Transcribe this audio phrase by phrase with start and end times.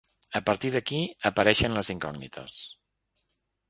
[0.39, 2.61] A partir d’aquí, apareixen les incògnites.